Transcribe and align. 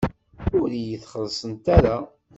Ur 0.59 0.69
iyi-d-xellṣent 0.73 1.65
ara. 1.77 1.97